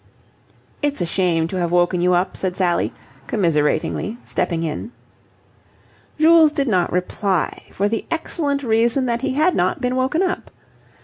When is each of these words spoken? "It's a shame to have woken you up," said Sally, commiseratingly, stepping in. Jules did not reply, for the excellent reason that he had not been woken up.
"It's 0.81 0.99
a 0.99 1.05
shame 1.05 1.47
to 1.49 1.57
have 1.57 1.71
woken 1.71 2.01
you 2.01 2.15
up," 2.15 2.35
said 2.35 2.55
Sally, 2.57 2.91
commiseratingly, 3.27 4.17
stepping 4.25 4.63
in. 4.63 4.91
Jules 6.17 6.51
did 6.51 6.67
not 6.67 6.91
reply, 6.91 7.67
for 7.71 7.87
the 7.87 8.07
excellent 8.09 8.63
reason 8.63 9.05
that 9.05 9.21
he 9.21 9.35
had 9.35 9.53
not 9.55 9.79
been 9.79 9.95
woken 9.95 10.23
up. 10.23 10.49